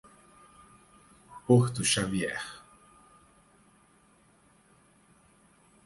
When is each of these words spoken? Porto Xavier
Porto 1.45 1.83
Xavier 1.85 2.33